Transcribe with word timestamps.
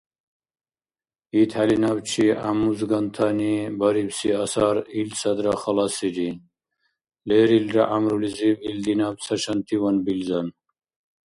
ИтхӀели 1.41 1.77
набчи 1.83 2.25
гӀяммузгантани 2.39 3.53
барибси 3.79 4.29
асар 4.43 4.75
илцадра 4.99 5.53
халасири– 5.61 6.29
лерилра 7.27 7.83
гӀямрулизиб 7.89 8.57
илди 8.69 8.93
наб 8.99 9.15
цашантиван 9.25 9.97
билзан. 10.05 10.47